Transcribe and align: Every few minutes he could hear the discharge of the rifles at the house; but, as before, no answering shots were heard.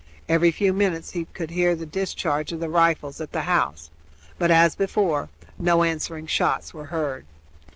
Every 0.27 0.49
few 0.49 0.73
minutes 0.73 1.11
he 1.11 1.25
could 1.25 1.51
hear 1.51 1.75
the 1.75 1.85
discharge 1.85 2.51
of 2.51 2.59
the 2.59 2.69
rifles 2.69 3.21
at 3.21 3.33
the 3.33 3.41
house; 3.41 3.91
but, 4.39 4.49
as 4.49 4.73
before, 4.73 5.29
no 5.59 5.83
answering 5.83 6.25
shots 6.25 6.73
were 6.73 6.85
heard. 6.85 7.23